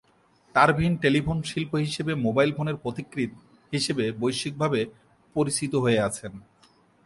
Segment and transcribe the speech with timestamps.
[0.55, 3.31] তারবিহীন telephone শিল্প হিসেবে mobile ফোনের পথিকৃৎ
[3.73, 4.79] হিসেবে বৈশ্বিকভাবে
[5.35, 6.33] পরিচিত হয়ে আছেন।